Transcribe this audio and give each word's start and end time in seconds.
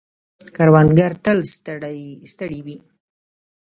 کروندگر 0.55 1.11
تل 1.23 1.37
ستړي 2.33 2.59
وي. 2.65 2.77